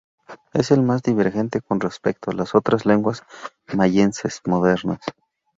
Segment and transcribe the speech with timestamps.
[0.53, 3.21] Es el más divergente con respecto a las otras lenguas
[3.71, 4.97] mayenses modernas.